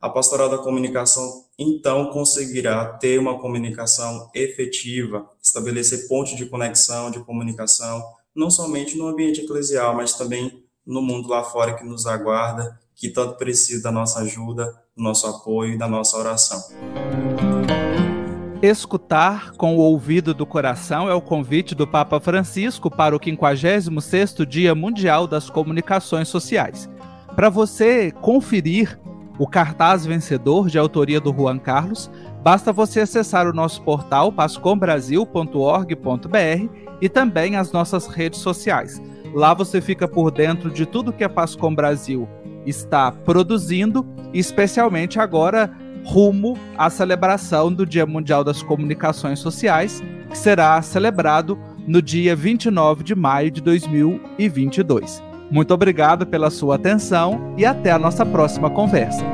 a 0.00 0.08
pastoral 0.08 0.48
da 0.48 0.58
comunicação 0.58 1.44
então 1.58 2.10
conseguirá 2.12 2.84
ter 2.98 3.18
uma 3.18 3.40
comunicação 3.40 4.30
efetiva, 4.32 5.28
estabelecer 5.42 6.06
pontos 6.06 6.36
de 6.36 6.46
conexão, 6.46 7.10
de 7.10 7.18
comunicação, 7.24 8.00
não 8.38 8.50
somente 8.50 8.96
no 8.96 9.08
ambiente 9.08 9.40
eclesial, 9.40 9.96
mas 9.96 10.14
também 10.14 10.62
no 10.86 11.02
mundo 11.02 11.28
lá 11.28 11.42
fora 11.42 11.74
que 11.74 11.84
nos 11.84 12.06
aguarda, 12.06 12.78
que 12.94 13.08
tanto 13.08 13.36
precisa 13.36 13.82
da 13.82 13.90
nossa 13.90 14.20
ajuda, 14.20 14.74
do 14.96 15.02
nosso 15.02 15.26
apoio 15.26 15.74
e 15.74 15.78
da 15.78 15.88
nossa 15.88 16.16
oração. 16.16 16.62
Escutar 18.62 19.52
com 19.52 19.76
o 19.76 19.80
ouvido 19.80 20.32
do 20.32 20.46
coração 20.46 21.08
é 21.08 21.14
o 21.14 21.20
convite 21.20 21.74
do 21.74 21.86
Papa 21.86 22.20
Francisco 22.20 22.88
para 22.88 23.14
o 23.14 23.20
56º 23.20 24.46
Dia 24.46 24.74
Mundial 24.74 25.26
das 25.26 25.50
Comunicações 25.50 26.28
Sociais. 26.28 26.88
Para 27.34 27.50
você 27.50 28.12
conferir 28.12 28.98
o 29.38 29.46
cartaz 29.46 30.04
vencedor 30.04 30.68
de 30.68 30.78
autoria 30.78 31.20
do 31.20 31.32
Juan 31.32 31.58
Carlos, 31.58 32.10
basta 32.42 32.72
você 32.72 33.00
acessar 33.00 33.46
o 33.46 33.52
nosso 33.52 33.82
portal 33.82 34.32
pascombrasil.org.br 34.32 36.88
e 37.00 37.08
também 37.08 37.56
as 37.56 37.70
nossas 37.70 38.08
redes 38.08 38.40
sociais. 38.40 39.00
Lá 39.32 39.54
você 39.54 39.80
fica 39.80 40.08
por 40.08 40.30
dentro 40.30 40.70
de 40.70 40.84
tudo 40.84 41.12
que 41.12 41.22
a 41.22 41.28
Pascom 41.28 41.74
Brasil 41.74 42.28
está 42.66 43.12
produzindo, 43.12 44.04
especialmente 44.32 45.20
agora 45.20 45.70
rumo 46.04 46.58
à 46.76 46.90
celebração 46.90 47.72
do 47.72 47.86
Dia 47.86 48.06
Mundial 48.06 48.42
das 48.42 48.62
Comunicações 48.62 49.38
Sociais, 49.38 50.02
que 50.30 50.38
será 50.38 50.80
celebrado 50.82 51.58
no 51.86 52.02
dia 52.02 52.34
29 52.34 53.04
de 53.04 53.14
maio 53.14 53.50
de 53.50 53.60
2022. 53.60 55.27
Muito 55.50 55.72
obrigado 55.72 56.26
pela 56.26 56.50
sua 56.50 56.76
atenção 56.76 57.54
e 57.56 57.64
até 57.64 57.90
a 57.90 57.98
nossa 57.98 58.24
próxima 58.24 58.68
conversa. 58.68 59.24